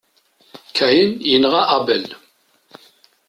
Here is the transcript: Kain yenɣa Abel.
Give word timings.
Kain 0.77 1.11
yenɣa 1.31 1.61
Abel. 1.75 2.05